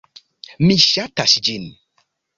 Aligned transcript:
Mi 0.69 0.77
ŝatas 0.85 1.37
ĝin 1.49 1.69